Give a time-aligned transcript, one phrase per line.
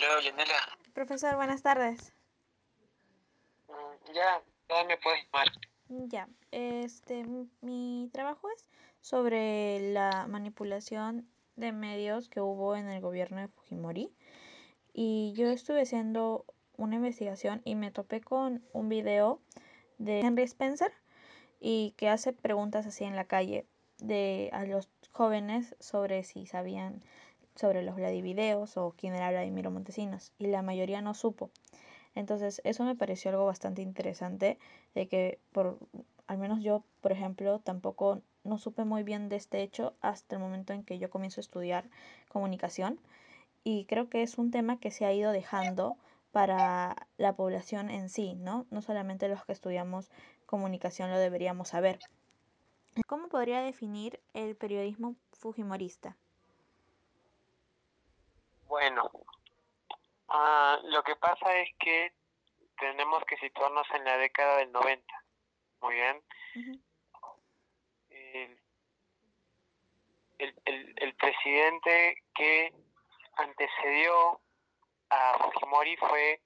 [0.00, 0.54] Aló, Yanela.
[0.94, 2.14] Profesor, buenas tardes.
[3.68, 5.48] Mm, ya, ya me puedes llamar.
[5.88, 7.26] Ya, este,
[7.60, 8.66] mi trabajo es
[9.00, 14.10] sobre la manipulación de medios que hubo en el gobierno de Fujimori.
[14.94, 16.46] Y yo estuve haciendo
[16.76, 19.42] una investigación y me topé con un video
[19.98, 20.92] de Henry Spencer
[21.58, 23.66] y que hace preguntas así en la calle
[23.98, 27.02] de a los jóvenes sobre si sabían
[27.60, 31.50] sobre los Vladivideos o quién era Vladimiro Montesinos y la mayoría no supo.
[32.14, 34.58] Entonces eso me pareció algo bastante interesante
[34.94, 35.78] de que por
[36.26, 40.40] al menos yo, por ejemplo, tampoco no supe muy bien de este hecho hasta el
[40.40, 41.84] momento en que yo comienzo a estudiar
[42.28, 42.98] comunicación
[43.62, 45.96] y creo que es un tema que se ha ido dejando
[46.32, 48.64] para la población en sí, ¿no?
[48.70, 50.10] No solamente los que estudiamos
[50.46, 51.98] comunicación lo deberíamos saber.
[53.06, 56.16] ¿Cómo podría definir el periodismo fujimorista?
[58.90, 59.08] Bueno,
[60.30, 62.12] ah, lo que pasa es que
[62.76, 65.24] tenemos que situarnos en la década del 90.
[65.82, 66.22] Muy bien.
[70.38, 72.74] el, el, el presidente que
[73.36, 74.40] antecedió
[75.10, 76.40] a Fujimori fue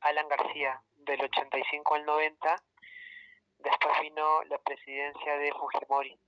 [0.00, 2.56] Alan García, del 85 al 90.
[3.58, 6.18] Después vino la presidencia de Fujimori,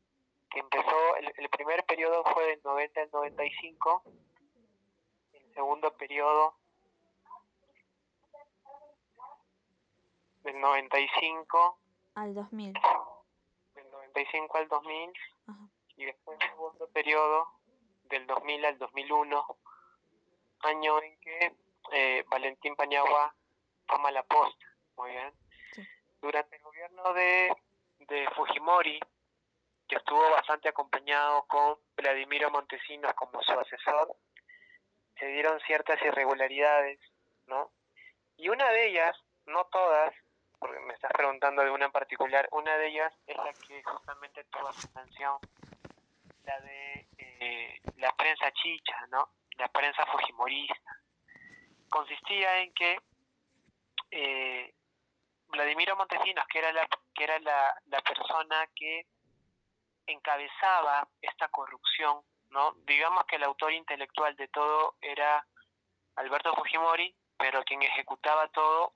[0.50, 4.23] que empezó, el, el primer periodo fue del 90 al 95, el
[5.54, 6.56] segundo periodo
[10.42, 11.78] del 95
[12.14, 12.74] al 2000.
[13.74, 15.12] Del 95 al 2000
[15.96, 17.48] y después el segundo periodo
[18.04, 19.58] del 2000 al 2001,
[20.60, 21.56] año en que
[21.92, 23.34] eh, Valentín Pañagua
[23.86, 24.66] toma la posta.
[24.96, 25.32] Muy bien.
[26.20, 27.54] Durante el gobierno de,
[28.00, 28.98] de Fujimori,
[29.86, 34.16] que estuvo bastante acompañado con Vladimiro Montesinos como su asesor,
[35.18, 36.98] se dieron ciertas irregularidades,
[37.46, 37.70] ¿no?
[38.36, 40.14] Y una de ellas, no todas,
[40.58, 44.44] porque me estás preguntando de una en particular, una de ellas es la que justamente
[44.44, 45.38] tuvo su atención,
[46.44, 49.28] la de eh, la prensa chicha, ¿no?
[49.56, 51.00] La prensa fujimorista.
[51.88, 52.98] Consistía en que
[54.10, 54.74] eh,
[55.48, 59.06] Vladimiro Montesinos, que era la que era la, la persona que
[60.06, 62.22] encabezaba esta corrupción,
[62.54, 62.72] ¿no?
[62.86, 65.44] Digamos que el autor intelectual de todo era
[66.16, 68.94] Alberto Fujimori, pero quien ejecutaba todo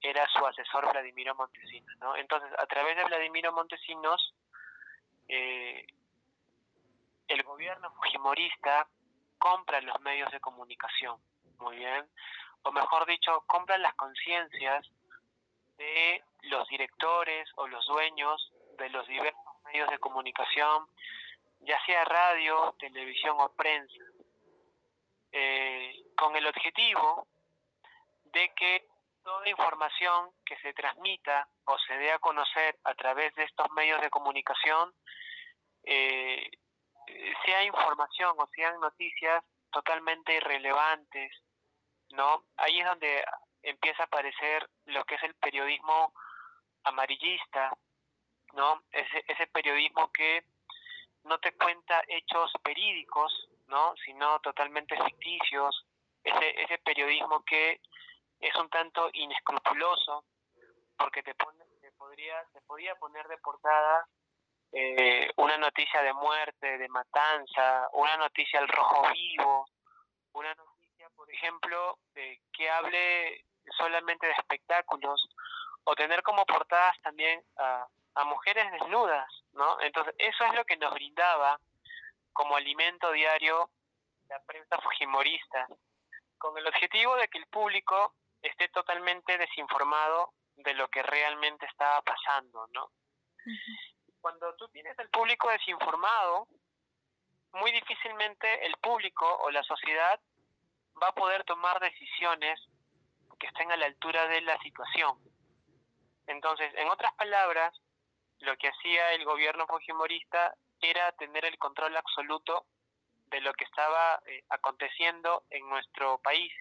[0.00, 2.16] era su asesor Vladimiro Montesinos, ¿no?
[2.16, 4.34] Entonces, a través de Vladimiro Montesinos,
[5.28, 5.86] eh,
[7.28, 8.86] el gobierno fujimorista
[9.38, 11.18] compra los medios de comunicación,
[11.58, 12.06] muy bien,
[12.64, 14.90] o mejor dicho, compra las conciencias
[15.78, 20.88] de los directores o los dueños de los diversos medios de comunicación,
[21.64, 24.04] ya sea radio, televisión o prensa,
[25.32, 27.26] eh, con el objetivo
[28.24, 28.86] de que
[29.22, 34.00] toda información que se transmita o se dé a conocer a través de estos medios
[34.00, 34.92] de comunicación
[35.84, 36.50] eh,
[37.44, 41.32] sea información o sean noticias totalmente irrelevantes,
[42.10, 42.44] ¿no?
[42.56, 43.24] Ahí es donde
[43.62, 46.12] empieza a aparecer lo que es el periodismo
[46.84, 47.76] amarillista,
[48.52, 48.82] ¿no?
[48.92, 50.44] Ese, ese periodismo que
[51.24, 53.94] no te cuenta hechos verídicos, ¿no?
[54.04, 55.86] Sino totalmente ficticios,
[56.22, 57.80] ese, ese periodismo que
[58.40, 60.24] es un tanto inescrupuloso,
[60.96, 64.06] porque te, pone, te, podría, te podía poner de portada
[64.72, 69.66] eh, una noticia de muerte, de matanza, una noticia al rojo vivo,
[70.32, 73.44] una noticia, por ejemplo, que hable
[73.78, 75.28] solamente de espectáculos,
[75.84, 79.80] o tener como portadas también a, a mujeres desnudas, ¿no?
[79.80, 81.58] Entonces, eso es lo que nos brindaba
[82.32, 83.70] como alimento diario
[84.28, 85.66] la prensa fujimorista,
[86.38, 92.02] con el objetivo de que el público esté totalmente desinformado de lo que realmente estaba
[92.02, 92.90] pasando, ¿no?
[94.20, 96.48] Cuando tú tienes el público desinformado,
[97.52, 100.20] muy difícilmente el público o la sociedad
[101.02, 102.60] va a poder tomar decisiones
[103.38, 105.18] que estén a la altura de la situación.
[106.26, 107.74] Entonces, en otras palabras,
[108.44, 112.66] lo que hacía el gobierno fujimorista era tener el control absoluto
[113.26, 116.52] de lo que estaba eh, aconteciendo en nuestro país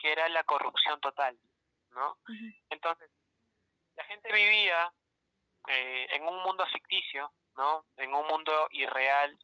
[0.00, 1.38] que era la corrupción total,
[1.90, 2.16] ¿no?
[2.70, 3.10] Entonces,
[3.96, 4.90] la gente vivía
[5.68, 7.84] eh, en un mundo ficticio, ¿no?
[7.96, 9.38] En un mundo irreal,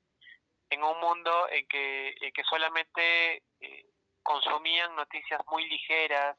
[0.71, 3.87] en un mundo en que, en que solamente eh,
[4.23, 6.39] consumían noticias muy ligeras,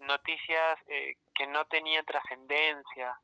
[0.00, 3.18] noticias eh, que no tenían trascendencia,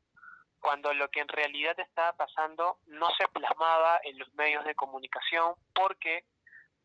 [0.63, 5.55] cuando lo que en realidad estaba pasando no se plasmaba en los medios de comunicación
[5.75, 6.25] porque,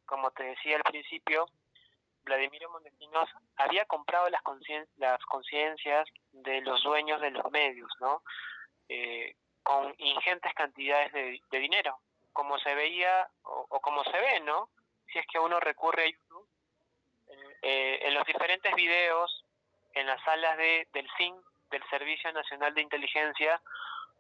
[0.06, 1.46] como te decía al principio,
[2.24, 8.24] Vladimiro Montesinos había comprado las, conciencias de los dueños de los medios, ¿no?
[8.90, 12.00] Eh, con ingentes cantidades de, dinero,
[12.34, 14.70] como se veía o, como se ve, ¿no?
[15.14, 16.48] Si es que uno recurre a YouTube,
[17.62, 19.46] eh, en los diferentes videos,
[19.94, 21.36] en las salas de, del SIN,
[21.70, 23.62] del Servicio Nacional de Inteligencia,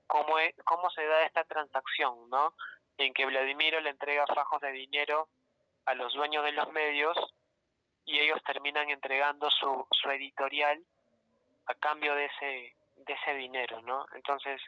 [0.07, 2.53] cómo, cómo se da esta transacción, ¿no?
[2.97, 5.27] En que Vladimiro le entrega fajos de dinero
[5.85, 7.17] a los dueños de los medios
[8.05, 10.81] y ellos terminan entregando su, su editorial
[11.67, 14.05] a cambio de ese, de ese dinero, ¿no?
[14.13, 14.61] Entonces,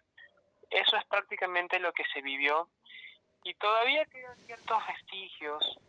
[0.69, 2.69] eso es prácticamente lo que se vivió
[3.43, 5.79] y todavía quedan ciertos vestigios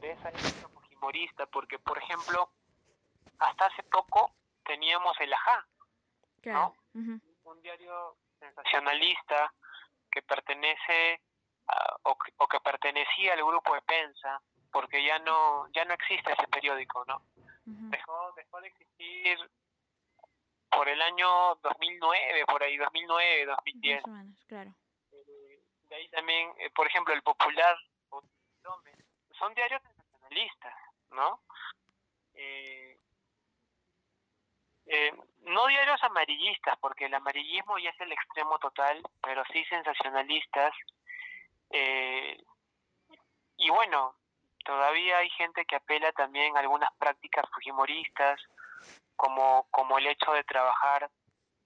[0.00, 2.50] de esa época fujimorista, porque, por ejemplo,
[3.38, 4.32] hasta hace poco
[4.64, 5.66] teníamos el Ajá,
[6.52, 6.74] ¿no?
[6.94, 9.52] Un diario sensacionalista
[10.10, 11.20] que pertenece
[12.02, 16.46] o, o, que pertenecía al grupo de Pensa, porque ya no ya no existe ese
[16.48, 17.22] periódico, ¿no?
[17.64, 19.38] dejó, dejó de existir
[20.70, 24.02] por el año 2009, por ahí, 2009, 2010.
[24.46, 24.74] claro.
[25.12, 27.76] Eh, de ahí también, eh, por ejemplo, el Popular,
[29.38, 30.74] son diarios sensacionalistas,
[31.10, 31.40] ¿no?
[32.34, 32.98] Eh,
[34.86, 40.72] no diarios amarillistas, porque el amarillismo ya es el extremo total, pero sí sensacionalistas.
[43.56, 44.14] y bueno,
[44.64, 48.40] todavía hay gente que apela también a algunas prácticas fujimoristas,
[49.16, 51.10] como, como el hecho de trabajar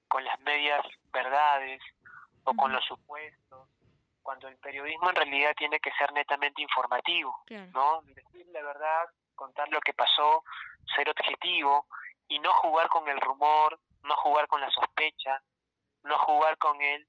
[0.09, 1.81] con las medias verdades
[2.45, 3.69] o con los supuestos,
[4.23, 7.39] cuando el periodismo en realidad tiene que ser netamente informativo,
[7.73, 8.03] ¿no?
[8.03, 10.45] Decir la verdad, contar lo que pasó,
[10.95, 11.87] ser objetivo
[12.29, 15.43] y no jugar con el rumor, no jugar con la sospecha,
[16.05, 17.07] no jugar con el,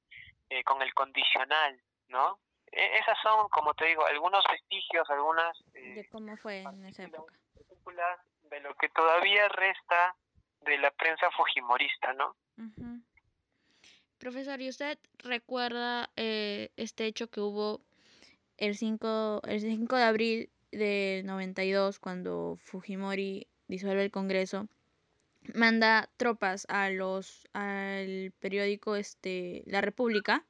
[0.49, 2.39] eh, con el condicional, ¿no?
[2.71, 5.57] E, esas son, como te digo, algunos vestigios, algunas...
[5.73, 7.33] Eh, de cómo fue en esa época.
[8.43, 10.15] De lo que todavía resta
[10.61, 12.35] de la prensa fujimorista, ¿no?
[14.17, 17.81] Profesor, ¿y usted recuerda eh, este hecho que hubo
[18.57, 24.67] el 5, el 5 de abril del 92 cuando Fujimori disuelve el Congreso?
[25.53, 30.45] Manda tropas a los al periódico este La República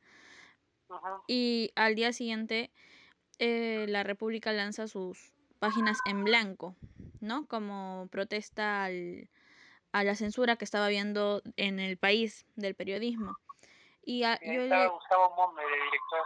[1.27, 2.71] y al día siguiente
[3.37, 6.75] eh, la República lanza sus páginas en blanco,
[7.21, 7.45] ¿no?
[7.47, 9.29] Como protesta al,
[9.91, 13.37] a la censura que estaba viendo en el país del periodismo.
[14.03, 16.25] Y yo de director.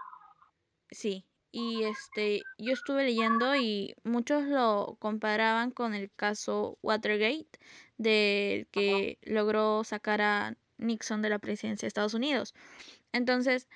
[0.90, 7.60] Sí, y este yo estuve leyendo y muchos lo comparaban con el caso Watergate
[8.04, 12.54] del que logró sacar a Nixon de la presidencia de Estados Unidos.
[13.14, 13.68] Entonces,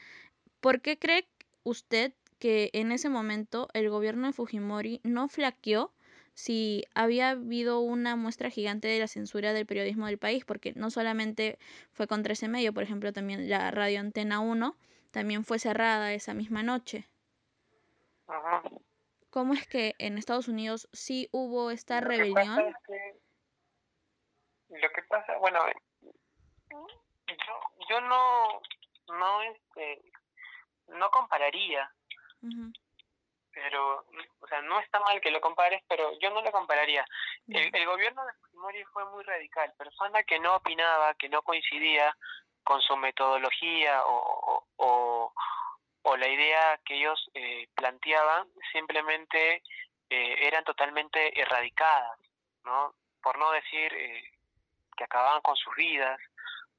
[0.59, 1.27] ¿Por qué cree
[1.63, 5.94] usted que en ese momento el gobierno de Fujimori no flaqueó
[6.33, 10.45] si había habido una muestra gigante de la censura del periodismo del país?
[10.45, 11.57] Porque no solamente
[11.91, 14.75] fue contra ese medio, por ejemplo, también la radio Antena 1
[15.12, 17.07] también fue cerrada esa misma noche.
[19.30, 22.59] ¿Cómo es que en Estados Unidos sí hubo esta rebelión?
[24.69, 25.59] Lo que pasa, bueno,
[26.69, 27.59] yo,
[27.89, 28.61] yo no,
[29.09, 30.01] no, este,
[30.87, 31.91] no compararía.
[33.51, 34.05] Pero,
[34.39, 37.03] o sea, no está mal que lo compares, pero yo no lo compararía.
[37.47, 39.73] El, gobierno de Fujimori fue muy radical.
[39.77, 42.15] Persona que no opinaba, que no coincidía
[42.63, 45.33] con su metodología o, o,
[46.18, 49.61] la idea que ellos eh, planteaban, simplemente
[50.09, 52.18] eh, eran totalmente erradicadas,
[52.63, 52.95] ¿no?
[53.21, 54.36] Por no decir eh,
[54.97, 56.19] que acababan con sus vidas,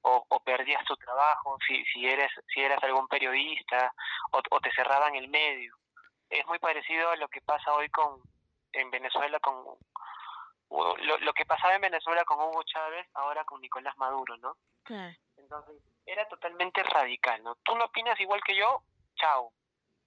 [0.03, 3.93] o, perdías tu trabajo si, si, eres, si eras algún periodista
[4.33, 5.77] o, te cerraban el medio.
[6.31, 8.21] Es muy parecido a lo que pasa hoy con
[8.73, 9.65] en Venezuela con
[10.71, 14.57] lo, lo que pasaba en Venezuela con Hugo Chávez, ahora con Nicolás Maduro, ¿no?
[15.37, 17.57] Entonces, era totalmente radical, ¿no?
[17.63, 18.83] Tú no opinas igual que yo,
[19.17, 19.53] chao,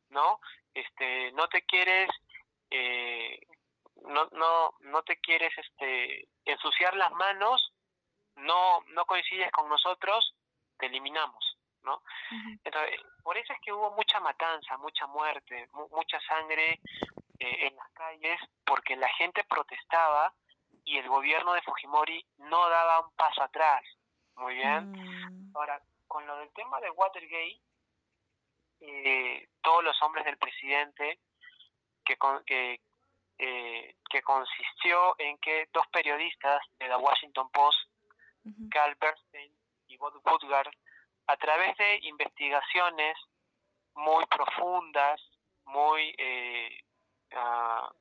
[0.10, 0.40] ¿no?
[0.74, 2.10] Este, no te quieres,
[2.70, 3.40] eh,
[4.04, 7.71] no, no, no te quieres, este, ensuciar las manos,
[8.42, 10.36] no, no coincides con nosotros,
[10.78, 12.02] te eliminamos, ¿no?
[12.64, 16.80] Entonces, por eso es que hubo mucha matanza, mucha muerte, mucha sangre
[17.40, 20.34] eh, en las calles, porque la gente protestaba
[20.84, 23.84] y el gobierno de Fujimori no daba un paso atrás.
[24.36, 24.92] Muy bien.
[24.92, 25.56] Mm.
[25.56, 27.62] Ahora, con lo del tema de Watergate,
[28.82, 31.20] eh, todos los hombres del presidente
[32.04, 32.82] que, que,
[33.38, 37.78] eh, que consistió en que dos periodistas de la Washington Post
[38.70, 39.54] Carl Bernstein
[39.88, 40.72] y Bob Woodward,
[41.28, 43.18] a través de investigaciones
[43.96, 45.22] muy profundas,
[45.66, 46.84] muy, eh,
[47.34, 47.92] ah,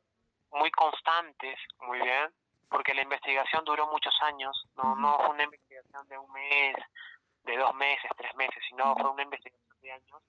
[0.53, 2.33] muy constantes, muy bien,
[2.69, 6.77] porque la investigación duró muchos años, no, no fue una investigación de un mes,
[7.45, 10.23] de dos meses, tres meses, sino fue una investigación de años.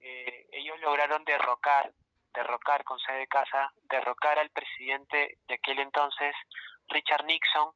[0.00, 1.92] Eh, ellos lograron derrocar,
[2.34, 6.34] derrocar con sede de casa, derrocar al presidente de aquel entonces,
[6.88, 7.72] Richard Nixon,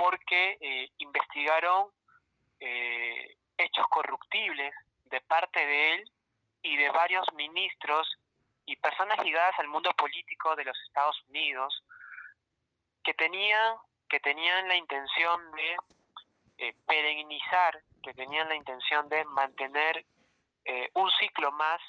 [0.00, 1.88] porque eh, investigaron
[2.58, 4.72] eh, hechos corruptibles
[5.04, 6.10] de parte de él
[6.62, 8.08] y de varios ministros
[8.64, 11.84] y personas ligadas al mundo político de los Estados Unidos
[13.04, 13.76] que tenían
[14.08, 15.76] que tenían la intención de
[16.58, 20.06] eh, perenizar, que tenían la intención de mantener
[20.64, 21.80] eh, un ciclo más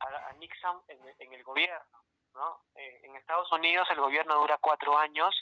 [0.00, 1.84] a, Nixon en, el gobierno.
[2.34, 2.62] ¿no?
[2.74, 5.34] En Estados Unidos el gobierno dura cuatro años,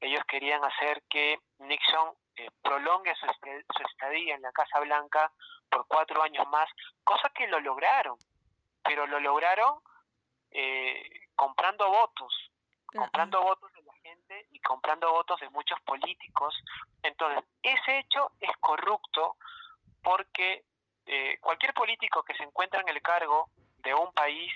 [0.00, 5.32] ellos querían hacer que Nixon eh, prolongue su, su estadía en la Casa Blanca
[5.68, 6.68] por cuatro años más,
[7.02, 8.16] cosa que lo lograron,
[8.82, 9.80] pero lo lograron
[10.50, 12.50] eh, comprando votos,
[12.86, 16.54] comprando votos de la gente y comprando votos de muchos políticos.
[17.02, 19.36] Entonces, ese hecho es corrupto
[20.02, 20.64] porque
[21.06, 24.52] eh, cualquier político que se encuentra en el cargo de un país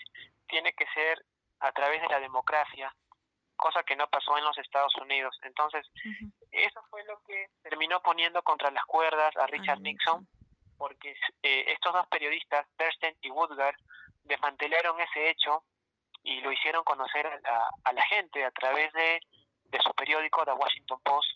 [0.48, 1.24] tiene que ser
[1.60, 2.94] a través de la democracia,
[3.60, 5.38] cosa que no pasó en los Estados Unidos.
[5.42, 5.86] Entonces,
[6.50, 10.26] eso fue lo que terminó poniendo contra las cuerdas a Richard Nixon,
[10.76, 13.76] porque eh, estos dos periodistas, Bernstein y Woodgard,
[14.24, 15.64] desmantelaron ese hecho
[16.22, 19.20] y lo hicieron conocer a, la gente a través de,
[19.82, 21.28] su periódico, The Washington Post,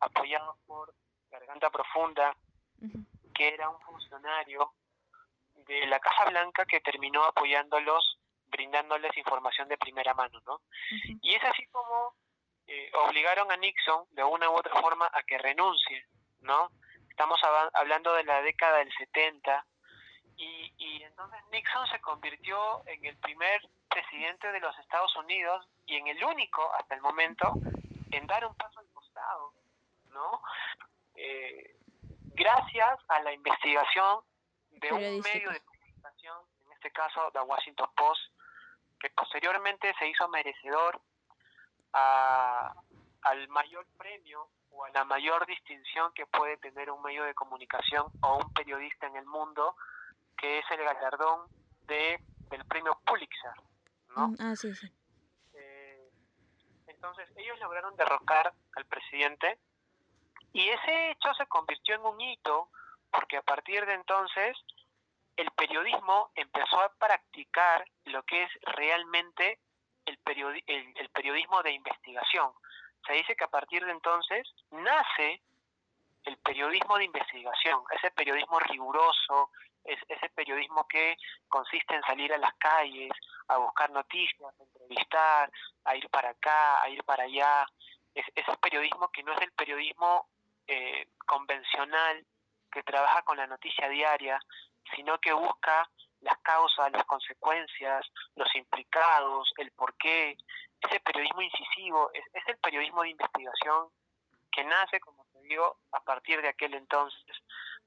[0.00, 0.94] apoyado por
[1.30, 2.36] Garganta Profunda,
[3.34, 4.72] que era un funcionario
[5.54, 8.18] de la Casa Blanca que terminó apoyándolos,
[8.50, 10.60] brindándoles información de primera mano, ¿no?
[11.22, 12.14] Y es así como
[12.66, 16.06] eh, obligaron a Nixon, de una u otra forma, a que renuncie,
[16.40, 16.70] ¿no?
[17.10, 17.40] Estamos
[17.72, 19.66] hablando de la década del 70,
[20.36, 25.96] y, y entonces Nixon se convirtió en el primer presidente de los Estados Unidos y
[25.96, 27.54] en el único hasta el momento
[28.12, 29.52] en dar un paso al costado,
[30.10, 30.40] ¿no?
[31.16, 31.76] Eh,
[32.34, 34.20] gracias a la investigación
[34.70, 38.22] de un medio de comunicación, en este caso The Washington Post,
[38.98, 41.00] que posteriormente se hizo merecedor
[41.92, 42.74] a,
[43.22, 48.06] al mayor premio o a la mayor distinción que puede tener un medio de comunicación
[48.20, 49.76] o un periodista en el mundo,
[50.36, 51.48] que es el galardón
[51.86, 53.52] de, del premio Pulitzer.
[54.16, 54.28] ¿no?
[54.28, 54.86] Mm, ah, sí, sí.
[55.54, 56.10] Eh,
[56.86, 59.58] entonces, ellos lograron derrocar al presidente
[60.52, 62.68] y ese hecho se convirtió en un hito
[63.10, 64.56] porque a partir de entonces
[65.38, 69.60] el periodismo empezó a practicar lo que es realmente
[70.04, 70.18] el,
[70.66, 72.50] el, periodismo de investigación.
[73.06, 75.40] Se dice que a partir de entonces nace
[76.24, 79.50] el periodismo de investigación, ese periodismo riguroso,
[79.84, 81.16] es, ese periodismo que
[81.48, 83.12] consiste en salir a las calles,
[83.46, 85.52] a buscar noticias, a entrevistar,
[85.84, 87.64] a ir para acá, a ir para allá,
[88.12, 90.26] es, ese periodismo que no es el periodismo
[90.66, 92.26] eh, convencional
[92.72, 94.40] que trabaja con la noticia diaria,
[94.94, 95.88] sino que busca
[96.20, 100.36] las causas, las consecuencias, los implicados, el porqué.
[100.80, 103.88] Ese periodismo incisivo es, es el periodismo de investigación
[104.50, 107.36] que nace, como te digo, a partir de aquel entonces.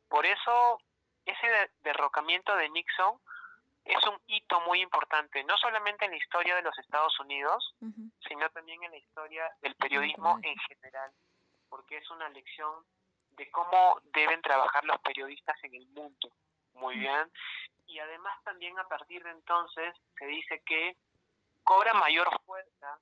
[0.08, 0.80] Por eso
[1.26, 3.20] ese derrocamiento de Nixon
[3.86, 7.76] es un hito muy importante, no solamente en la historia de los Estados Unidos,
[8.28, 11.12] sino también en la historia del periodismo en general,
[11.70, 12.86] porque es una lección
[13.32, 16.30] de cómo deben trabajar los periodistas en el mundo.
[16.74, 17.32] Muy bien.
[17.88, 20.98] Y además también a partir de entonces se dice que
[21.64, 23.00] cobra mayor fuerza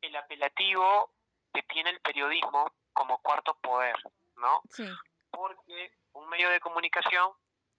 [0.00, 1.12] el apelativo
[1.52, 3.96] que tiene el periodismo como cuarto poder,
[4.36, 4.62] ¿no?
[4.70, 4.84] Sí.
[5.30, 7.32] Porque un medio de comunicación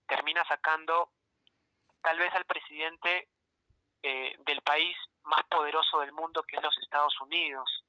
[0.06, 1.10] termina sacando
[2.02, 3.28] tal vez al presidente
[4.02, 7.84] eh, del país más poderoso del mundo, que es los Estados Unidos,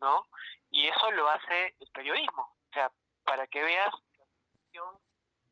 [0.00, 0.26] ¿no?
[0.70, 2.42] Y eso lo hace el periodismo.
[2.42, 2.90] O sea,
[3.24, 3.92] para que veas
[4.72, 4.82] la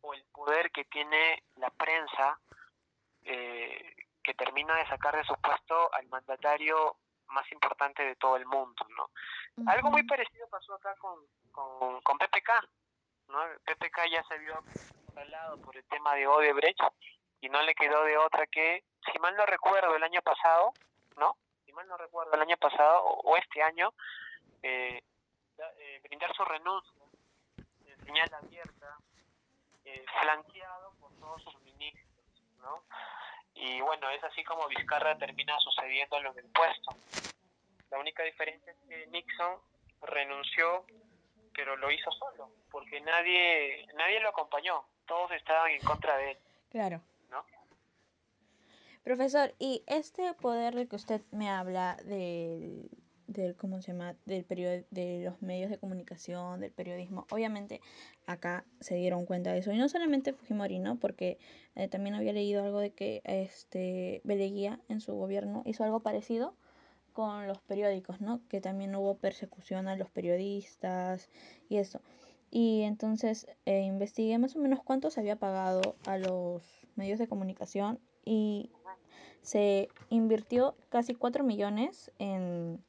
[0.05, 2.39] o el poder que tiene la prensa,
[3.25, 6.97] eh, que termina de sacar de su puesto al mandatario
[7.29, 9.11] más importante de todo el mundo, ¿no?
[9.71, 11.19] Algo muy parecido pasó acá con,
[11.51, 12.51] con, con PPK,
[13.29, 13.39] ¿no?
[13.65, 14.63] PPK ya se vio
[15.31, 16.81] lado por el tema de Odebrecht
[17.41, 20.73] y no le quedó de otra que, si mal no recuerdo, el año pasado,
[21.17, 21.37] ¿no?
[21.65, 23.93] Si mal no recuerdo, el año pasado o, este año,
[24.63, 25.03] eh,
[25.79, 27.03] eh, brindar su renuncia
[27.87, 28.99] en señal abierta,
[29.85, 32.25] eh, flanqueado por todos sus ministros,
[32.61, 32.83] ¿no?
[33.55, 36.97] Y bueno, es así como Vizcarra termina sucediéndolo en el puesto.
[37.91, 39.59] La única diferencia es que Nixon
[40.03, 40.85] renunció
[41.55, 46.39] pero lo hizo solo, porque nadie, nadie lo acompañó, todos estaban en contra de él.
[46.71, 47.01] Claro.
[47.31, 47.45] ¿no?
[49.03, 52.89] Profesor, y este poder de que usted me habla de,
[53.43, 57.27] del cómo se llama del periodo de los medios de comunicación del periodismo.
[57.31, 57.81] Obviamente
[58.27, 59.73] acá se dieron cuenta de eso.
[59.73, 61.39] Y no solamente Fujimori no porque
[61.75, 66.55] eh, también había leído algo de que este Beleguía en su gobierno hizo algo parecido
[67.13, 71.29] con los periódicos no que también hubo persecución a los periodistas
[71.69, 72.01] y eso.
[72.51, 76.63] Y entonces eh, investigué más o menos cuánto se había pagado a los
[76.95, 78.71] medios de comunicación y
[79.43, 82.83] se invirtió casi 4 millones en,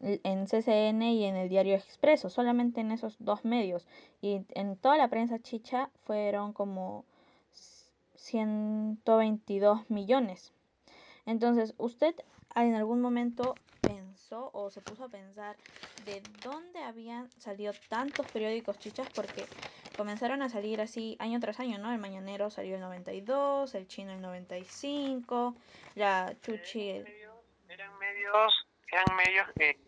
[0.00, 3.86] en CCN y en el Diario Expreso, solamente en esos dos medios.
[4.20, 7.04] Y en toda la prensa chicha fueron como
[8.14, 10.52] 122 millones.
[11.26, 12.14] Entonces, ¿usted
[12.54, 15.56] en algún momento pensó o se puso a pensar
[16.04, 19.08] de dónde habían salido tantos periódicos chichas?
[19.14, 19.44] Porque
[19.96, 21.92] comenzaron a salir así año tras año, ¿no?
[21.92, 25.54] El Mañanero salió el 92, el Chino el 95,
[25.94, 27.04] la Chuchi...
[27.68, 28.57] Eran medios,
[28.90, 29.78] eran medios, que,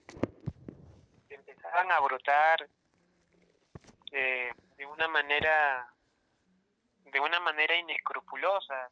[1.28, 2.68] empezaban a brotar
[4.12, 5.92] eh, de una manera
[7.04, 8.90] de una manera inescrupulosa.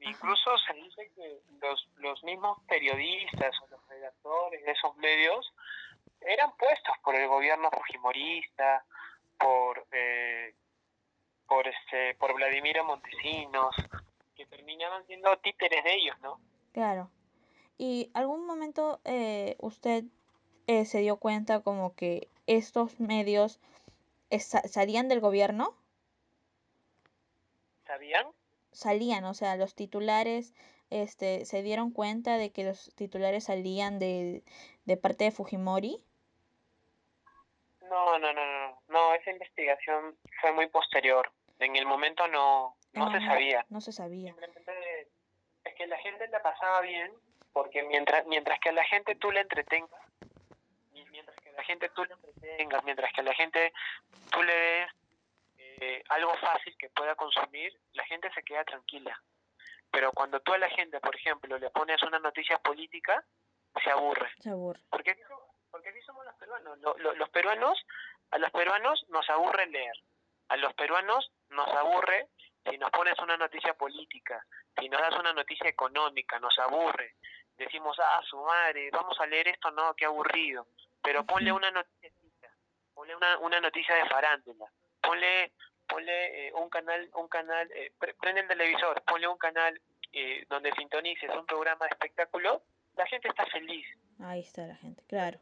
[0.00, 5.52] Incluso se dice que los, los mismos periodistas o los redactores de esos medios
[6.20, 8.84] eran puestos por el gobierno fujimorista,
[9.38, 10.54] por eh,
[11.46, 13.74] por este por Vladimiro Montesinos
[14.36, 16.40] que terminaban siendo títeres de ellos no
[16.72, 17.10] claro
[17.78, 20.04] y algún momento eh, usted
[20.66, 23.60] eh, se dio cuenta como que estos medios
[24.30, 25.74] salían del gobierno
[27.86, 28.26] sabían
[28.72, 30.52] salían o sea los titulares
[30.90, 34.42] este se dieron cuenta de que los titulares salían de,
[34.84, 36.02] de parte de Fujimori
[37.88, 41.30] no, no, no, no, no, esa investigación fue muy posterior.
[41.58, 43.64] En el momento no, no, se sabía.
[43.70, 44.32] No se sabía.
[44.32, 45.08] Simplemente
[45.64, 47.10] es que la gente la pasaba bien
[47.58, 50.00] porque mientras mientras que a la gente tú le entretengas,
[51.10, 53.72] mientras que a la gente tú le entretengas, mientras que a la gente
[54.30, 54.88] tú le des
[55.56, 59.20] eh, algo fácil que pueda consumir, la gente se queda tranquila.
[59.90, 63.24] Pero cuando tú a la gente, por ejemplo, le pones una noticia política,
[63.82, 64.30] se aburre.
[64.38, 64.80] Se aburre.
[64.88, 65.16] Porque
[65.72, 66.78] porque así somos los peruanos.
[66.78, 67.86] los peruanos,
[68.30, 69.96] a los peruanos nos aburre leer.
[70.46, 72.28] A los peruanos nos aburre
[72.70, 74.44] si nos pones una noticia política,
[74.78, 77.14] si nos das una noticia económica, nos aburre.
[77.58, 80.68] Decimos, ah, su madre, vamos a leer esto, no, qué aburrido.
[81.02, 82.50] Pero ponle una noticia,
[82.94, 84.66] ponle una, una noticia de farándula,
[85.02, 85.52] ponle,
[85.86, 89.80] ponle eh, un canal, un canal, eh, prende el televisor, ponle un canal
[90.12, 92.62] eh, donde sintonices un programa de espectáculo,
[92.96, 93.86] la gente está feliz.
[94.20, 95.38] Ahí está la gente, claro.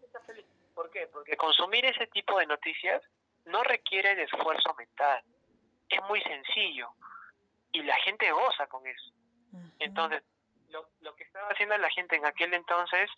[0.74, 1.06] ¿Por qué?
[1.06, 3.02] Porque consumir ese tipo de noticias
[3.44, 5.22] no requiere de esfuerzo mental.
[5.88, 6.90] Es muy sencillo.
[7.72, 9.12] Y la gente goza con eso.
[9.78, 10.22] Entonces,
[10.70, 13.10] lo, lo que estaba haciendo la gente en aquel entonces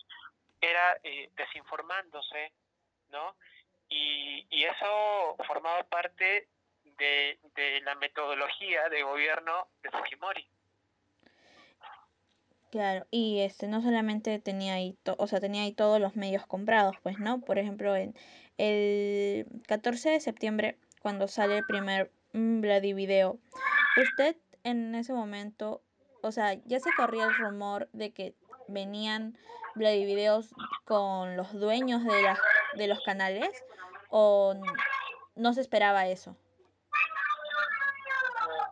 [0.61, 2.51] era eh, desinformándose,
[3.11, 3.35] ¿no?
[3.87, 6.47] Y, y eso formaba parte
[6.83, 10.47] de, de la metodología de gobierno de Fujimori.
[12.71, 16.97] Claro, y este no solamente tenía ahí, o sea, tenía ahí todos los medios comprados,
[17.01, 17.41] pues, ¿no?
[17.41, 18.15] Por ejemplo, en
[18.57, 23.39] el 14 de septiembre, cuando sale el primer Vladivideo,
[23.97, 25.81] usted en ese momento,
[26.21, 28.35] o sea, ya se corría el rumor de que
[28.67, 29.37] venían
[29.75, 30.53] Vladivideos
[30.85, 32.39] con los dueños de, las,
[32.75, 33.49] de los canales
[34.09, 34.55] o
[35.35, 36.35] no se esperaba eso.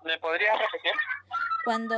[0.03, 0.93] ¿Me podrías repetir?
[1.65, 1.95] Cuando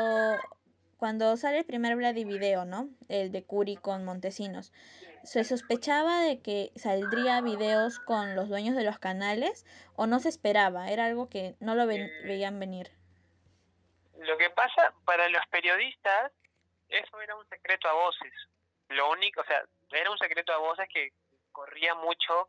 [0.99, 2.89] cuando sale el primer Vladivideo, ¿no?
[3.07, 4.73] El de Curi con Montesinos.
[5.23, 10.27] ¿Se sospechaba de que saldría videos con los dueños de los canales o no se
[10.27, 10.89] esperaba?
[10.89, 12.91] Era algo que no lo eh, veían venir.
[14.19, 16.31] Lo que pasa para los periodistas,
[16.89, 18.33] eso era un secreto a voces.
[18.89, 21.13] Lo único, o sea, era un secreto a voces que
[21.51, 22.47] corría mucho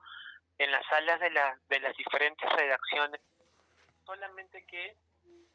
[0.59, 3.21] en las salas de, la, de las diferentes redacciones.
[4.05, 4.97] Solamente que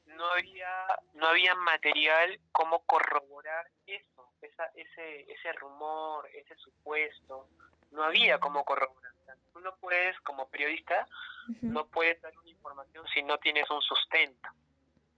[0.05, 0.69] no había
[1.13, 7.49] no había material como corroborar eso esa, ese ese rumor ese supuesto
[7.91, 9.11] no había como corroborar
[9.51, 11.07] tú no puedes como periodista
[11.61, 14.49] no puedes dar una información si no tienes un sustento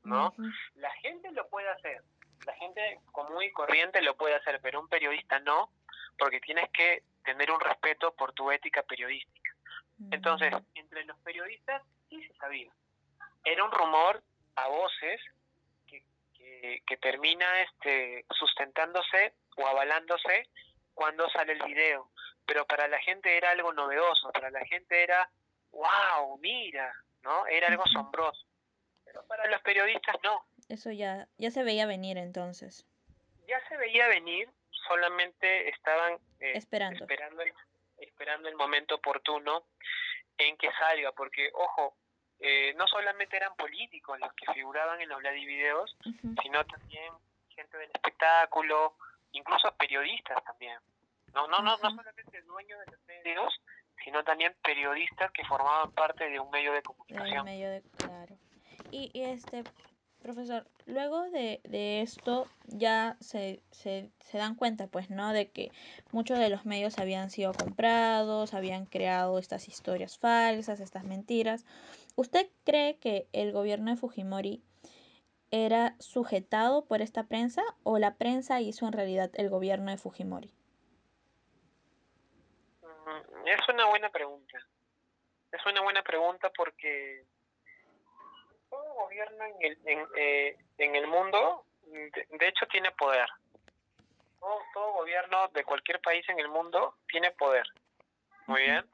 [0.07, 0.33] no
[0.75, 2.01] la gente lo puede hacer
[2.45, 5.71] la gente común y corriente lo puede hacer pero un periodista no
[6.17, 9.51] porque tienes que tener un respeto por tu ética periodística
[10.11, 12.71] entonces entre los periodistas sí se sabía
[13.43, 14.21] era un rumor
[14.55, 15.21] a voces
[15.87, 20.49] que, que, termina este, sustentándose o avalándose
[20.93, 22.09] cuando sale el video.
[22.45, 25.29] Pero para la gente era algo novedoso, para la gente era,
[25.71, 27.45] wow, mira, ¿no?
[27.47, 28.46] Era algo asombroso.
[29.17, 30.45] Pero para los periodistas no.
[30.69, 32.85] Eso ya, ya se veía venir entonces.
[33.47, 34.49] Ya se veía venir,
[34.87, 37.03] solamente estaban eh, esperando.
[37.03, 37.43] esperando
[37.97, 39.63] esperando el momento oportuno
[40.37, 41.95] en que salga, porque, ojo,
[42.39, 45.97] eh, no solamente eran políticos los que figuraban en los Vladivideos,
[46.43, 47.11] sino también
[47.49, 48.95] gente del espectáculo,
[49.31, 50.77] incluso periodistas también.
[51.33, 53.61] No, no, no, no solamente dueños de los medios,
[54.03, 57.45] sino también periodistas que formaban parte de un medio de comunicación.
[57.45, 58.37] medio de, claro.
[58.91, 59.63] Y, y este,
[60.21, 65.33] profesor, luego de, de esto ya se, se, se, dan cuenta, pues, ¿no?
[65.33, 65.71] De que
[66.11, 71.65] muchos de los medios habían sido comprados, habían creado estas historias falsas, estas mentiras.
[72.15, 74.63] ¿Usted cree que el gobierno de Fujimori
[75.51, 80.51] era sujetado por esta prensa o la prensa hizo en realidad el gobierno de Fujimori?
[82.81, 84.57] Mm, es una buena pregunta.
[85.51, 87.25] Es una buena pregunta porque
[88.97, 93.29] gobierno en el, en, eh, en el mundo, de, hecho, tiene poder.
[94.39, 97.67] Todo, todo, gobierno de cualquier país en el mundo tiene poder.
[98.45, 98.85] Muy bien.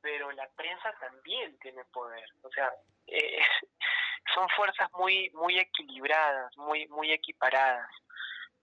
[0.00, 2.24] Pero la prensa también tiene poder.
[2.42, 2.72] O sea,
[3.06, 3.38] eh,
[4.34, 7.90] son fuerzas muy, muy equilibradas, muy, muy equiparadas.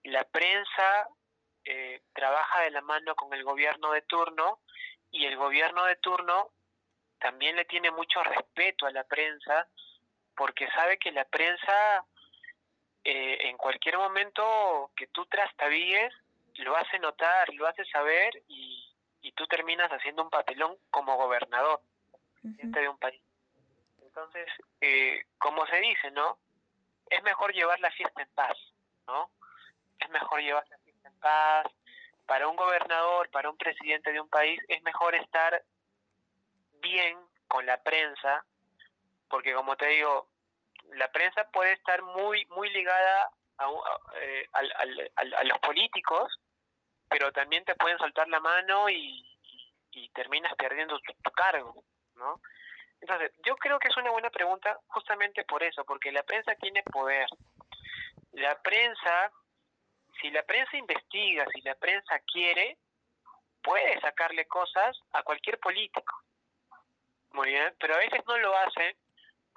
[0.04, 1.08] La prensa
[1.64, 4.60] eh, trabaja de la mano con el gobierno de turno
[5.10, 6.50] y el gobierno de turno
[7.18, 9.68] también le tiene mucho respeto a la prensa
[10.38, 12.06] porque sabe que la prensa
[13.02, 16.14] eh, en cualquier momento que tú trastavíes
[16.58, 18.84] lo hace notar, lo hace saber y,
[19.36, 21.80] tú terminas haciendo un papelón como gobernador
[22.42, 23.22] de un país.
[24.02, 24.48] Entonces,
[24.80, 26.38] eh, como se dice, ¿no?
[27.08, 28.56] Es mejor llevar la fiesta en paz,
[29.06, 29.30] ¿no?
[30.00, 31.66] Es mejor llevar la fiesta en paz.
[32.26, 35.62] Para un gobernador, para un presidente de un país, es mejor estar
[36.80, 38.44] bien con la prensa,
[39.28, 40.28] porque como te digo,
[40.94, 43.70] la prensa puede estar muy muy ligada a,
[44.20, 46.40] eh, a, los políticos,
[47.08, 49.24] pero también te pueden soltar la mano y,
[50.14, 52.40] terminas perdiendo tu cargo, ¿no?
[53.00, 56.82] Entonces, yo creo que es una buena pregunta justamente por eso, porque la prensa tiene
[56.84, 57.28] poder.
[58.32, 59.32] La prensa,
[60.20, 62.78] si la prensa investiga, si la prensa quiere,
[63.62, 66.14] puede sacarle cosas a cualquier político.
[67.32, 68.96] Muy bien, pero a veces no lo hace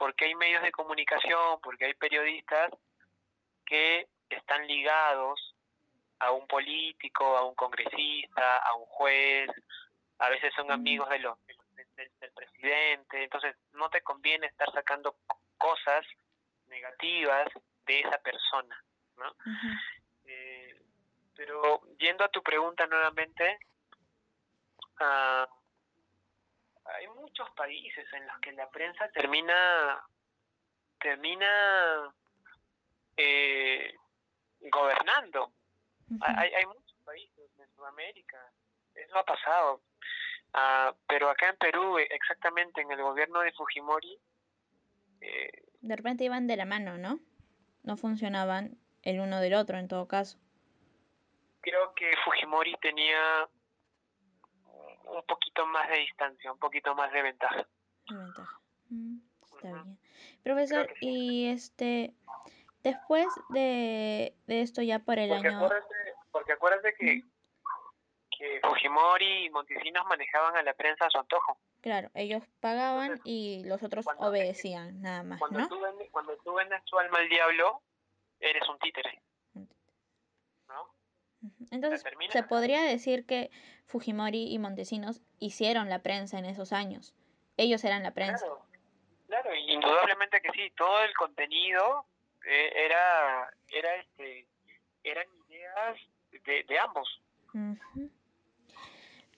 [0.01, 2.71] porque hay medios de comunicación, porque hay periodistas
[3.63, 5.53] que están ligados
[6.17, 9.51] a un político, a un congresista, a un juez,
[10.17, 15.17] a veces son amigos de los, del, presidente, entonces no te conviene estar sacando
[15.59, 16.03] cosas
[16.65, 17.47] negativas
[17.85, 18.83] de esa persona,
[19.17, 19.35] ¿no?
[20.25, 20.81] Eh,
[21.35, 23.59] pero yendo a tu pregunta nuevamente,
[24.99, 25.60] uh,
[26.85, 30.03] hay muchos países en los que la prensa termina
[30.99, 32.13] termina
[33.17, 33.95] eh,
[34.71, 35.51] gobernando.
[36.21, 38.37] hay, hay muchos países en Sudamérica,
[38.95, 39.81] eso ha pasado.
[40.53, 44.19] Ah, pero acá en Perú, eh, exactamente en el gobierno de Fujimori...
[45.21, 47.19] Eh, de repente iban de la mano, ¿no?
[47.83, 50.37] No funcionaban el uno del otro en todo caso.
[51.61, 53.47] Creo que Fujimori tenía
[55.11, 57.67] un poquito más de distancia, un poquito más de ventaja.
[58.07, 58.59] De ventaja.
[58.89, 59.17] Mm,
[59.55, 59.99] está bien.
[60.43, 62.13] Profesor, y este,
[62.83, 65.57] después de, de, esto ya por el porque año...
[65.57, 65.95] Acuérdate,
[66.31, 67.23] porque acuérdate que
[68.41, 71.59] que Fujimori y Montesinos manejaban a la prensa a su antojo.
[71.81, 75.67] Claro, ellos pagaban y los otros obedecían, nada más, cuando ¿no?
[75.67, 77.81] Tú vendes, cuando tú vendes tu alma al diablo,
[78.39, 79.21] eres un títere.
[81.71, 83.49] Entonces, se podría decir que
[83.85, 87.15] Fujimori y Montesinos hicieron la prensa en esos años.
[87.57, 88.45] Ellos eran la prensa.
[88.45, 88.65] Claro,
[89.27, 90.71] claro indudablemente que sí.
[90.77, 92.05] Todo el contenido
[92.45, 94.47] eh, era, era este,
[95.03, 95.97] eran ideas
[96.45, 97.21] de, de ambos.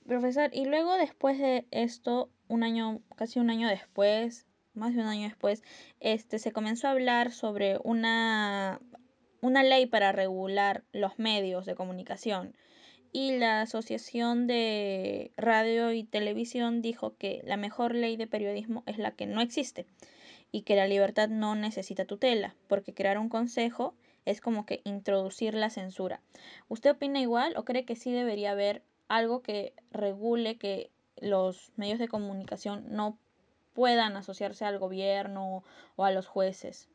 [0.06, 5.08] Profesor, y luego después de esto, un año, casi un año después, más de un
[5.08, 5.64] año después,
[6.00, 8.80] este se comenzó a hablar sobre una,
[9.44, 12.56] una ley para regular los medios de comunicación.
[13.12, 18.98] Y la Asociación de Radio y Televisión dijo que la mejor ley de periodismo es
[18.98, 19.86] la que no existe
[20.54, 25.56] y que la libertad no necesita tutela, porque crear un consejo es como que introducir
[25.56, 26.22] la censura.
[26.70, 32.00] ¿Usted opina igual o cree que sí debería haber algo que regule que los medios
[32.00, 33.18] de comunicación no
[33.74, 35.66] puedan asociarse al gobierno
[35.98, 36.88] o a los jueces?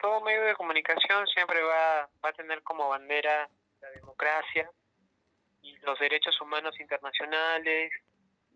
[0.00, 3.48] Todo medio de comunicación siempre va, va a tener como bandera
[3.80, 4.70] la democracia
[5.62, 7.92] y los derechos humanos internacionales,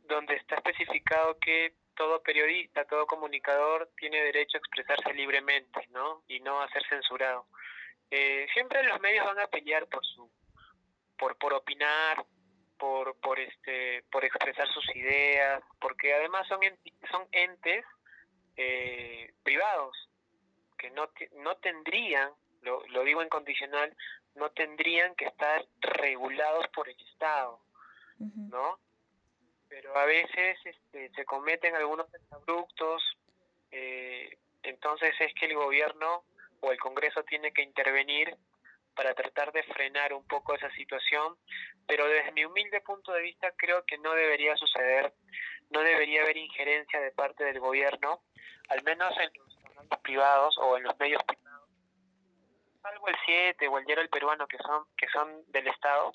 [0.07, 6.23] donde está especificado que todo periodista, todo comunicador tiene derecho a expresarse libremente, ¿no?
[6.29, 7.47] Y no a ser censurado.
[8.11, 10.31] Eh, siempre los medios van a pelear por su
[11.17, 12.25] por, por opinar,
[12.79, 16.61] por, por, este, por expresar sus ideas, porque además son,
[17.11, 17.85] son entes
[18.57, 19.97] eh, privados
[20.77, 22.31] que no, no tendrían,
[22.63, 23.95] lo, lo digo en condicional,
[24.35, 27.61] no tendrían que estar regulados por el Estado,
[28.19, 28.79] ¿no?
[29.69, 33.03] Pero a veces este, se cometen algunos abruptos,
[33.71, 36.25] eh, entonces es que el gobierno
[36.61, 38.37] o el Congreso tiene que intervenir
[38.95, 41.37] para tratar de frenar un poco esa situación,
[41.87, 45.13] pero desde mi humilde punto de vista creo que no debería suceder,
[45.71, 48.23] no debería haber injerencia de parte del gobierno,
[48.69, 49.31] al menos en
[49.99, 51.69] privados o en los medios privados,
[52.83, 56.13] salvo el 7 o el diario El Peruano que son que son del Estado,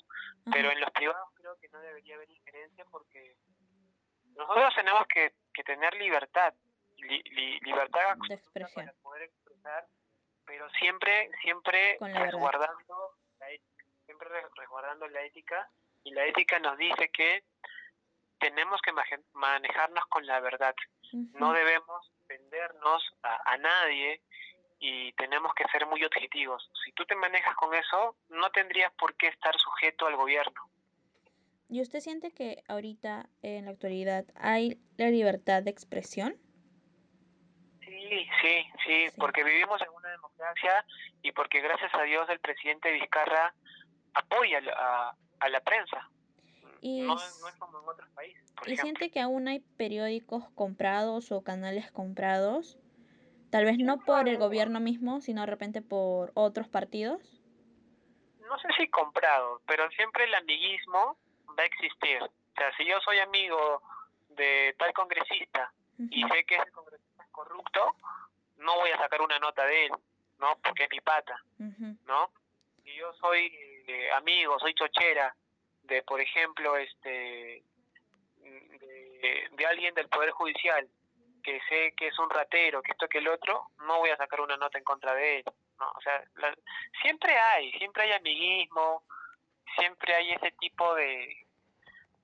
[0.52, 3.36] pero en los privados creo que no debería haber injerencia porque
[4.36, 5.32] nosotros tenemos que,
[5.64, 6.54] tener libertad,
[6.96, 8.86] libertad de expresión.
[8.86, 9.86] para poder expresar
[10.50, 15.70] pero siempre, siempre resguardando la ética, siempre resguardando la ética,
[16.02, 17.44] y la ética nos dice que
[18.40, 18.92] tenemos que
[19.32, 20.74] manejarnos con la verdad,
[21.12, 24.20] no debemos vendernos a, nadie
[24.78, 26.70] y tenemos que ser muy objetivos.
[26.84, 30.70] Si tú te manejas con eso, no tendrías por qué estar sujeto al gobierno.
[31.68, 36.36] ¿Y usted siente que ahorita, en la actualidad, hay la libertad de expresión?
[37.80, 40.84] Sí, sí, sí, porque vivimos en una democracia
[41.22, 43.54] y porque gracias a Dios el presidente Vizcarra
[44.14, 46.08] apoya a, a la prensa.
[46.80, 48.42] Y no, es como en otros países.
[48.66, 52.78] ¿Y siente que aún hay periódicos comprados o canales comprados?
[53.50, 57.20] Tal vez no por el gobierno mismo, sino de repente por otros partidos.
[58.48, 61.16] No sé si comprado, pero siempre el amiguismo
[61.58, 62.22] va a existir.
[62.22, 63.82] O sea, si yo soy amigo
[64.30, 67.96] de tal congresista y sé que ese congresista corrupto,
[68.58, 69.92] no voy a sacar una nota de él,
[70.38, 70.56] ¿no?
[70.62, 72.30] Porque es mi pata, ¿no?
[72.84, 73.52] Si yo soy
[73.86, 75.34] eh, amigo, soy chochera
[75.90, 77.62] de, por ejemplo, este
[78.40, 80.88] de, alguien del Poder Judicial
[81.42, 84.40] que sé que es un ratero, que esto que el otro, no voy a sacar
[84.40, 85.44] una nota en contra de él,
[85.78, 85.90] ¿no?
[85.90, 86.22] O sea,
[87.02, 89.02] siempre hay, siempre hay amiguismo,
[89.78, 91.46] siempre hay ese tipo de,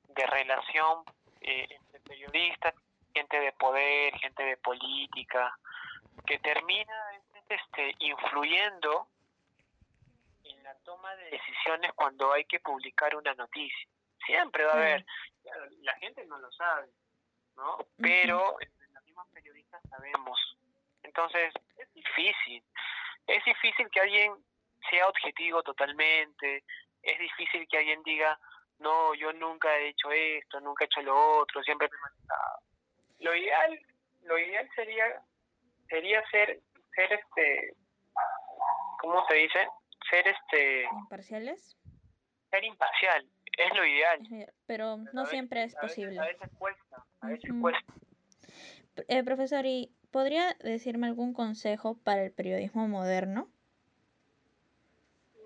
[0.09, 1.03] de relación
[1.41, 2.75] eh, entre periodistas
[3.15, 5.59] gente de poder, gente de política,
[6.27, 6.93] que termina
[7.49, 9.16] este, influyendo en la
[10.87, 13.89] toma de decisiones cuando hay que publicar una noticia.
[14.25, 15.05] Siempre va a haber,
[15.83, 16.89] la gente no lo sabe,
[17.57, 17.77] ¿no?
[17.99, 18.57] Pero
[18.93, 20.57] los mismos periodistas sabemos.
[21.03, 22.65] Entonces, es difícil.
[23.27, 24.33] Es difícil que alguien
[24.89, 26.65] sea objetivo totalmente.
[27.03, 28.39] Es difícil que alguien diga,
[28.79, 32.63] no, yo nunca he hecho esto, nunca he hecho lo otro, siempre me he manejado
[33.21, 33.81] lo ideal
[34.23, 35.23] lo ideal sería
[35.89, 36.61] sería ser
[36.95, 37.75] ser este
[39.01, 39.69] cómo se dice
[40.11, 41.77] ser este imparciales
[42.51, 44.53] ser imparcial es lo ideal.
[44.67, 46.21] Pero, no siempre es posible.
[46.21, 47.95] a veces, cuesta a veces cuesta.
[49.09, 53.51] Eh, profesor y podría decirme algún consejo para el periodismo moderno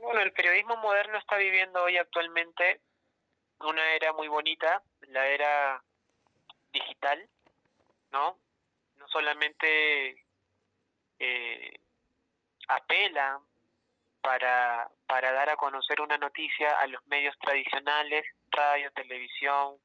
[0.01, 2.81] bueno el periodismo moderno está viviendo hoy actualmente
[3.61, 5.83] una era muy bonita la era
[6.73, 7.29] digital
[8.12, 8.38] ¿no?
[8.99, 10.25] No solamente
[11.18, 11.81] eh,
[12.68, 13.40] apela
[14.22, 19.76] para, para dar a conocer una noticia a los medios tradicionales, radio, televisión,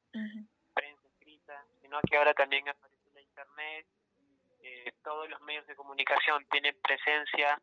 [0.74, 3.86] prensa escrita, sino que ahora también aparece la Internet,
[4.62, 7.60] eh, todos los medios de comunicación tienen presencia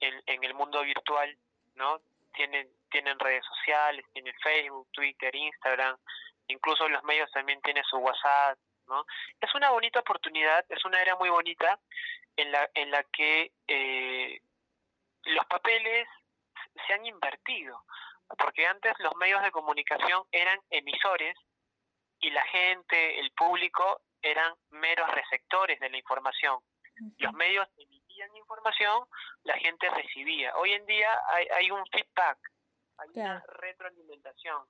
[0.00, 1.36] en, en el mundo virtual,
[1.74, 2.00] ¿no?
[2.34, 5.96] Tienen, tienen redes sociales, tienen Facebook, Twitter, Instagram,
[6.48, 8.58] incluso los medios también tienen su WhatsApp,
[9.40, 11.78] es una bonita oportunidad, es una era muy bonita
[12.36, 14.40] en la, en la que eh,
[15.24, 16.08] los papeles
[16.86, 17.84] se han invertido,
[18.38, 21.36] porque antes los medios de comunicación eran emisores
[22.20, 26.60] y la gente, el público, eran meros receptores de la información.
[27.16, 29.06] Los medios emitían información,
[29.44, 30.54] la gente recibía.
[30.56, 32.38] Hoy en día hay, hay un feedback,
[32.98, 34.66] hay una retroalimentación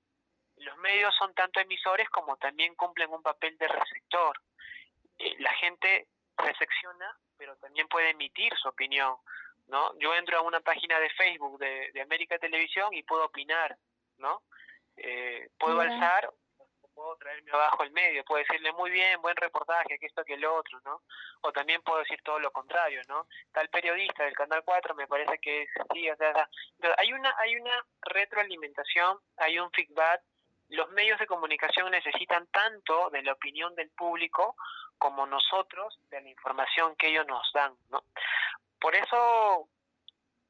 [0.61, 4.41] los medios son tanto emisores como también cumplen un papel de receptor.
[5.19, 9.17] Eh, la gente recepciona, pero también puede emitir su opinión.
[9.71, 9.99] ¿No?
[9.99, 13.77] Yo entro a una página de Facebook de, de América Televisión y puedo opinar,
[14.19, 14.43] ¿no?
[14.97, 19.99] Eh, puedo alzar o puedo traerme abajo el medio, puedo decirle muy bien, buen reportaje,
[19.99, 21.03] que esto, que el otro, ¿no?
[21.43, 23.27] O también puedo decir todo lo contrario, ¿no?
[23.53, 26.49] Tal periodista del Canal 4 me parece que es así, o sea,
[26.99, 30.23] hay una, hay una retroalimentación, hay un feedback
[30.71, 34.55] los medios de comunicación necesitan tanto de la opinión del público
[34.99, 38.05] como nosotros de la información que ellos nos dan, ¿no?
[38.81, 39.69] Por eso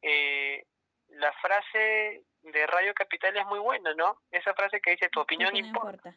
[0.02, 0.64] eh,
[1.08, 4.20] la frase de Radio Capital es muy buena, ¿no?
[4.30, 6.16] Esa frase que dice tu opinión, importa.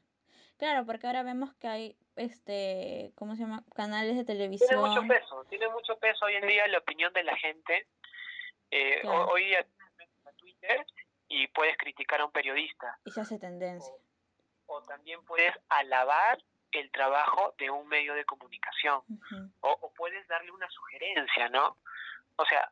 [0.57, 3.63] Claro, porque ahora vemos que hay, este, ¿cómo se llama?
[3.75, 4.69] Canales de televisión.
[4.69, 7.87] Tiene mucho peso, tiene mucho peso hoy en día la opinión de la gente.
[8.71, 9.67] Eh, Hoy día
[10.37, 10.85] Twitter
[11.27, 12.97] y puedes criticar a un periodista.
[13.05, 13.93] Y se hace tendencia.
[14.65, 16.39] O, también puedes alabar
[16.79, 19.01] el trabajo de un medio de comunicación.
[19.61, 21.77] o, o, puedes darle una sugerencia, ¿no?
[22.35, 22.71] O sea,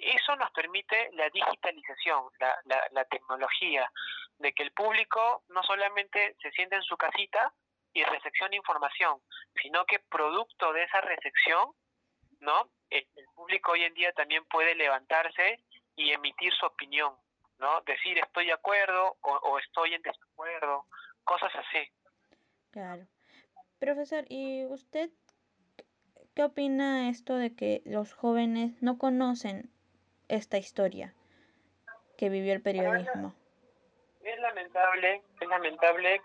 [0.00, 3.90] eso nos permite la digitalización, la, la, la tecnología,
[4.38, 7.52] de que el público no solamente se siente en su casita
[7.92, 9.20] y recepciona información,
[9.60, 11.72] sino que producto de esa recepción,
[12.40, 12.70] ¿no?
[12.90, 15.62] El, público hoy en día también puede levantarse
[15.96, 17.14] y emitir su opinión,
[17.58, 17.80] ¿no?
[17.82, 20.86] Decir estoy de acuerdo o, o estoy en desacuerdo,
[21.24, 21.90] cosas así.
[22.70, 23.06] Claro.
[23.78, 25.10] Profesor, ¿y usted
[26.34, 29.70] qué opina esto de que los jóvenes no conocen
[30.28, 31.14] esta historia
[32.16, 33.34] que vivió el periodismo?
[34.22, 36.20] Es lamentable, es lamentable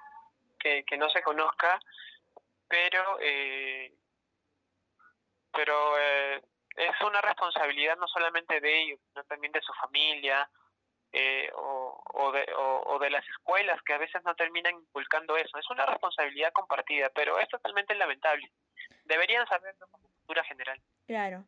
[0.59, 1.79] que, que no se conozca,
[2.67, 3.93] pero eh,
[5.53, 6.41] pero eh,
[6.75, 10.49] es una responsabilidad no solamente de ellos, sino también de su familia
[11.13, 15.57] eh, o, o, de, o, de las escuelas que a veces no terminan inculcando eso.
[15.59, 18.51] Es una responsabilidad compartida, pero es totalmente lamentable.
[19.05, 20.79] Deberían saberlo como cultura general.
[21.05, 21.45] Claro.